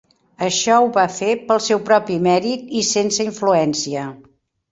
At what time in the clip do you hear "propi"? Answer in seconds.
1.89-2.17